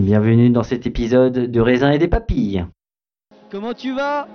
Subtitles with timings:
[0.00, 2.64] bienvenue dans cet épisode de raisin et des papilles.
[3.50, 4.26] Comment tu vas?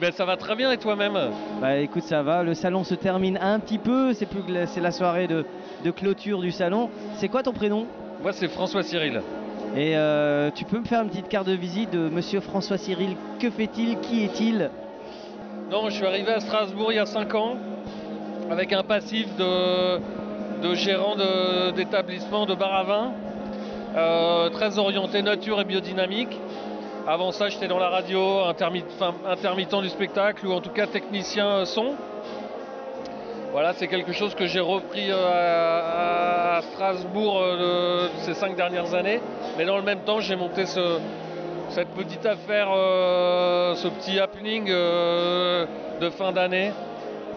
[0.00, 1.16] Ben ça va très bien et toi-même?
[1.60, 4.66] Bah écoute ça va, le salon se termine un petit peu, c'est plus que la-
[4.66, 5.46] c'est la soirée de,
[5.84, 6.90] de clôture du salon.
[7.14, 7.86] C'est quoi ton prénom?
[8.22, 9.22] Moi c'est François Cyril.
[9.74, 13.16] Et euh, tu peux me faire une petite carte de visite de Monsieur François Cyril.
[13.38, 13.98] Que fait-il?
[14.00, 14.70] Qui est-il?
[15.70, 17.56] Non, je suis arrivé à Strasbourg il y a 5 ans
[18.50, 19.96] avec un passif de,
[20.62, 23.12] de gérant de- d'établissement de, bar à vin,
[23.96, 26.38] euh, très orienté nature et biodynamique.
[27.06, 31.94] Avant ça, j'étais dans la radio, intermittent du spectacle ou en tout cas technicien son.
[33.52, 39.20] Voilà, c'est quelque chose que j'ai repris euh, à, Strasbourg euh, ces cinq dernières années.
[39.56, 40.98] Mais dans le même temps, j'ai monté ce,
[41.70, 46.72] cette petite affaire, ce petit happening de fin d'année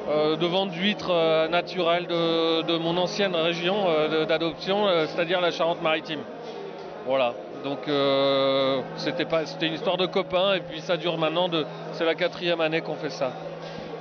[0.08, 3.86] de vente d'huîtres naturelles de, mon ancienne région
[4.28, 6.20] d'adoption, c'est-à-dire la Charente-Maritime.
[7.06, 7.34] Voilà.
[7.64, 11.50] Donc euh, c'était pas, c'était une histoire de copains et puis ça dure maintenant.
[11.50, 13.32] De, c'est la quatrième année qu'on fait ça.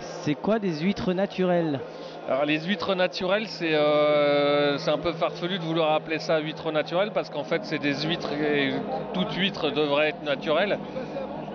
[0.01, 1.81] C'est quoi des huîtres naturelles?
[2.29, 6.71] Alors les huîtres naturelles, c'est euh, c'est un peu farfelu de vouloir appeler ça huîtres
[6.71, 8.73] naturelles parce qu'en fait c'est des huîtres et
[9.15, 10.79] toute huître devrait être naturelle.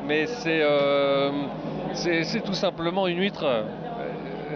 [0.08, 1.30] Mais c'est euh,
[1.94, 3.46] c'est tout simplement une huître.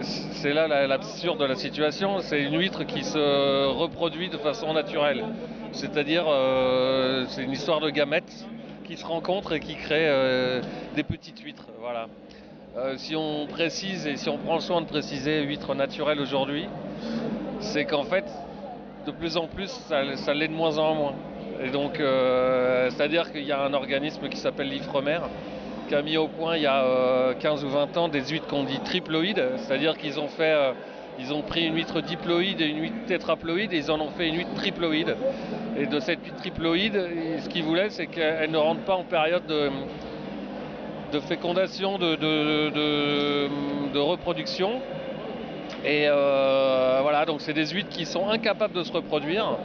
[0.02, 2.18] C'est là la- l'absurde de la situation.
[2.20, 5.24] C'est une huître qui se reproduit de façon naturelle.
[5.72, 8.46] C'est-à-dire euh, c'est une histoire de gamètes
[8.84, 10.60] qui se rencontrent et qui créent euh,
[10.96, 11.66] des petites huîtres.
[11.80, 12.06] Voilà.
[12.76, 16.66] Euh, si on précise et si on prend le soin de préciser huître naturelle aujourd'hui,
[17.60, 18.24] c'est qu'en fait,
[19.06, 21.14] de plus en plus, ça, ça l'est de moins en moins.
[21.62, 25.18] Et donc, c'est-à-dire qu'il y a un organisme qui s'appelle l'Ifremer
[25.88, 28.46] qui a mis au point il y a euh, 15 ou 20 ans des huîtres
[28.46, 30.74] qu'on dit triploïdes, c'est-à-dire qu'ils ont fait,
[31.18, 34.28] ils ont pris une huître diploïde et une huître tétraploïde et ils en ont fait
[34.28, 35.16] une huître triploïde.
[35.76, 37.00] Et de cette huître triploïde,
[37.42, 44.80] ce qu'ils voulaient, c'est qu'elle ne rentre pas en période de, fécondation, de, reproduction.
[45.84, 49.56] Et euh, voilà, donc c'est des huîtres qui sont incapables de se reproduire,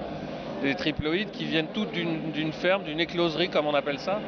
[0.63, 4.19] des triploïdes qui viennent toutes d'une ferme, d'une écloserie comme on appelle ça.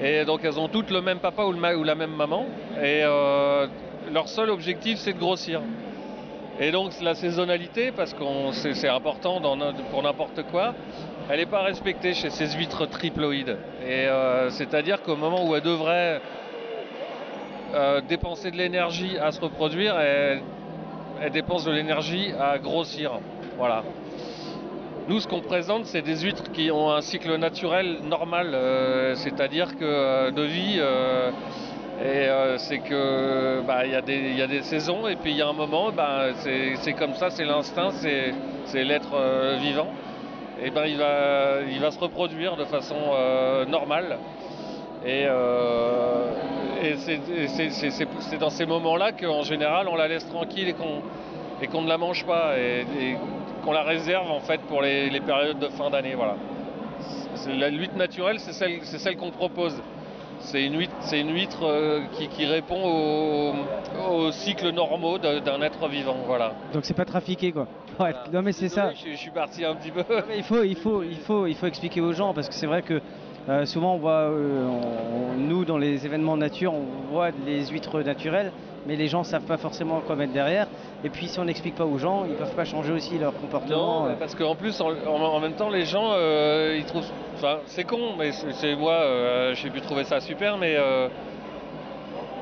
[0.00, 2.46] Et donc elles ont toutes le même papa ou la même maman.
[2.76, 3.66] Et euh,
[4.12, 5.60] leur seul objectif c'est de grossir.
[6.60, 8.22] Et donc la saisonnalité, parce que
[8.52, 9.40] c'est important
[9.90, 10.74] pour n'importe quoi,
[11.30, 13.56] elle n'est pas respectée chez ces huîtres triploïdes.
[13.86, 16.20] Et euh, c'est-à-dire qu'au moment où elles devraient
[17.74, 20.42] euh, dépenser de l'énergie à se reproduire, elles,
[21.22, 23.12] elles dépensent de l'énergie à grossir.
[23.56, 23.82] Voilà.
[25.08, 29.76] Nous, ce qu'on présente, c'est des huîtres qui ont un cycle naturel normal, euh, c'est-à-dire
[29.76, 30.80] que de vie,
[32.00, 34.00] et euh, c'est que bah, il y, a
[34.46, 37.90] des- saisons et puis il y a un moment, bah, c'est comme ça, c'est l'instinct,
[37.92, 39.88] c'est l'être euh, vivant.
[40.62, 44.18] et ben il va, se reproduire de façon euh, normale.
[45.04, 45.26] Et,
[46.96, 50.74] c'est- dans ces moments-là qu'en général on la laisse tranquille et
[51.68, 52.86] qu'on ne la mange pas et,
[53.62, 56.14] qu'on la réserve en fait pour les, périodes de fin d'année.
[56.14, 56.36] Voilà.
[57.48, 59.74] La huître naturelle, c'est celle qu'on propose.
[60.44, 63.54] C'est une huître, c'est une huître euh, qui, qui répond aux,
[64.10, 66.16] aux cycles normaux d'un être vivant.
[66.26, 66.52] Voilà.
[66.72, 67.66] Donc c'est pas trafiqué quoi.
[68.00, 68.92] Ouais, non mais c'est ça.
[68.92, 70.04] Je, je suis parti un petit peu.
[70.36, 72.82] Il faut, il faut, il faut, il faut expliquer aux gens parce que c'est vrai
[72.82, 73.00] que
[73.48, 78.00] euh, souvent on voit, euh, on- nous dans les événements nature, on voit les huîtres
[78.02, 78.52] naturelles,
[78.86, 80.66] mais les gens savent pas forcément quoi mettre derrière.
[81.04, 84.04] Et puis si on n'explique pas aux gens, ils peuvent pas changer aussi leur comportement.
[84.04, 84.14] Non, euh.
[84.18, 87.04] parce qu'en plus, en, en- en même temps, les gens, euh, ils trouvent.
[87.34, 89.02] Enfin, c'est con, mais c'est moi,
[89.54, 90.76] j'ai pu trouver ça super, mais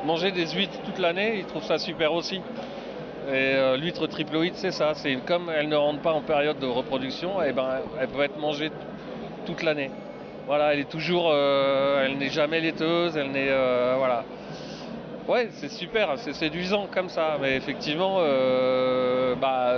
[0.05, 2.37] manger des huîtres toute l'année, ils trouvent ça super aussi.
[3.29, 4.94] Et euh, l'huître triploïde, c'est ça.
[4.94, 7.67] C'est comme elle ne rentre pas en période de reproduction, et ben,
[8.00, 8.70] elle peut être mangée
[9.47, 9.91] toute l'année.
[10.50, 14.25] Voilà, elle est toujours, euh, elle n'est jamais laiteuse, elle n'est, euh, voilà.
[15.29, 19.75] Ouais, c'est super, c'est séduisant comme ça, mais effectivement, euh, bah,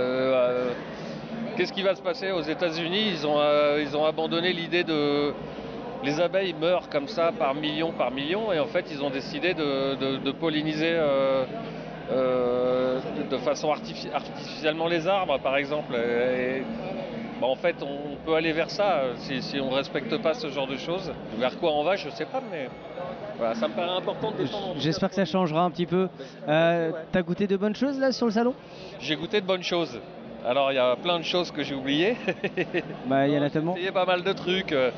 [1.55, 3.11] qu'est-ce qui va se passer aux États-Unis?
[3.11, 5.35] Ils ont, abandonné l'idée de
[6.01, 9.53] les abeilles meurent comme ça par millions, par millions, et en fait, ils ont décidé
[9.53, 10.97] de, polliniser
[12.09, 15.93] de, façon artifi- artificiellement les arbres, par exemple.
[17.43, 20.33] Bah, en fait, on peut aller vers ça euh, si, si on ne respecte pas
[20.33, 21.11] ce genre de choses.
[21.37, 22.69] Vers quoi on va, je sais pas, mais
[23.37, 24.75] voilà, ça me paraît important de défendre.
[24.77, 26.07] J'espère que ça changera un petit peu.
[26.47, 28.53] Euh, T'as goûté de bonnes choses là sur le salon?
[29.01, 29.99] J'ai goûté de bonnes choses.
[30.45, 32.15] Alors, il y a plein de choses que j'ai oubliées.
[33.07, 33.73] Bah il y en a J'ai tellement.
[33.75, 34.71] essayé pas mal de trucs.
[34.71, 34.91] euh,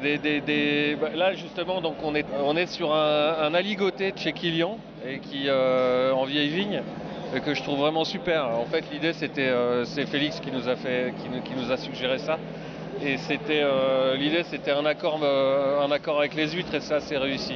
[0.00, 4.12] Des, des- des- bah, Là justement, donc on est, on est sur un, un aligoté
[4.12, 6.82] de chez Kilian et qui euh, en vieille vigne
[7.44, 8.46] que je trouve vraiment super.
[8.46, 11.12] En fait, l'idée c'était, euh, c'est Félix qui nous a fait,
[11.44, 12.38] qui nous, a suggéré ça.
[13.04, 17.00] Et c'était, euh, l'idée c'était un accord, euh, un accord avec les huîtres et ça
[17.00, 17.54] c'est réussi.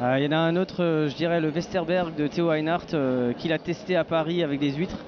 [0.00, 3.52] Il y en a un autre, je dirais le Westerberg de Théo Einhardt, euh, qu'il
[3.52, 4.98] a testé à Paris avec des huîtres.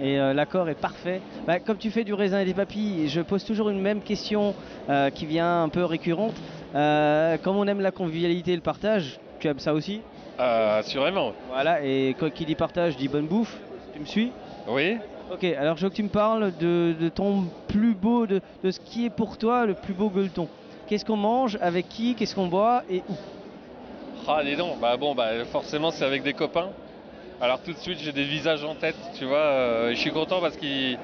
[0.00, 1.22] Et l'accord est parfait.
[1.46, 4.54] Bah, comme tu fais du raisin et des papilles, je pose toujours une même question
[5.14, 6.34] qui vient un peu récurrente.
[6.74, 10.02] Comme on aime la convivialité et le partage, tu aimes ça aussi?
[10.38, 11.32] Euh, assurément.
[11.48, 13.56] Voilà, et quand qui dit partage dit bonne bouffe.
[13.94, 14.32] Tu me suis?
[14.68, 14.98] Oui.
[15.32, 18.70] Ok, alors je veux que tu me parles de, de ton plus beau, de, de
[18.70, 20.46] ce qui est pour toi le plus beau gueuleton.
[20.86, 23.14] Qu'est-ce qu'on mange, avec qui, qu'est-ce qu'on boit et où?
[24.28, 26.68] Ah, dis donc, bah bon, bah forcément c'est avec des copains.
[27.40, 29.38] Alors tout de suite j'ai des visages en tête, tu vois.
[29.38, 30.98] euh, je suis content parce qu'ils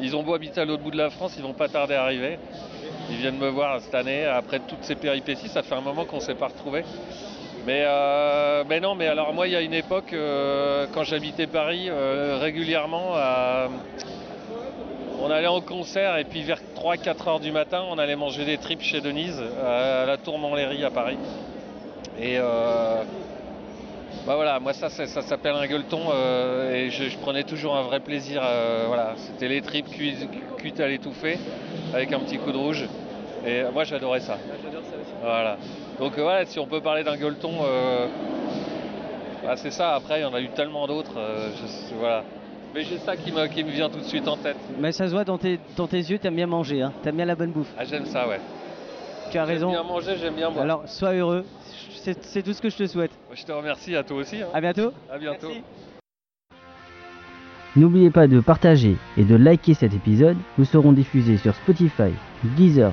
[0.00, 2.04] ils ont beau habiter à l'autre bout de la France, ils vont pas tarder à
[2.04, 2.38] arriver.
[3.10, 5.48] Ils viennent me voir cette année après toutes ces péripéties.
[5.48, 6.84] Ça fait un moment qu'on s'est pas retrouvés.
[7.66, 11.46] Mais, euh, mais non, mais alors moi il y a une époque euh, quand j'habitais
[11.46, 13.12] Paris euh, régulièrement,
[15.22, 18.56] on allait en concert et puis vers 3-4 heures du matin on allait manger des
[18.56, 21.18] tripes chez Denise à la Tour Montlhéry à Paris.
[22.18, 23.02] Et euh,
[24.26, 27.82] bah voilà, moi ça, ça, s'appelle un gueuleton euh, et je, je prenais toujours un
[27.82, 28.42] vrai plaisir.
[28.44, 29.88] euh, voilà, c'était les tripes
[30.56, 31.38] cuites à l'étouffée
[31.94, 32.86] avec un petit coup de rouge.
[33.46, 34.38] Et moi j'adorais ça.
[35.22, 35.56] Voilà.
[35.98, 38.06] Donc euh, voilà, si on peut parler d'un gueuleton, euh,
[39.44, 39.94] bah, c'est ça.
[39.94, 41.16] Après, il y en a eu tellement d'autres.
[41.18, 42.24] euh, je- voilà.
[42.74, 44.56] Mais j'ai ça qui me, qui me vient tout de suite en tête.
[44.78, 47.24] Mais ça se voit dans tes, dans tes yeux, t'aimes bien manger, hein t'aimes bien
[47.24, 47.72] la bonne bouffe.
[47.76, 48.40] Ah, j'aime ça, ouais.
[49.30, 49.70] Tu as J'aime raison.
[49.70, 50.64] bien manger, j'aime bien boire.
[50.64, 51.44] Alors sois heureux,
[51.96, 53.10] c'est c'est tout ce que je te souhaite.
[53.34, 54.40] Je te remercie à toi aussi.
[54.42, 54.48] hein.
[54.54, 54.92] À bientôt.
[55.12, 55.50] À bientôt.
[57.76, 60.36] N'oubliez pas de partager et de liker cet épisode.
[60.58, 62.10] Nous serons diffusés sur Spotify,
[62.56, 62.92] Deezer,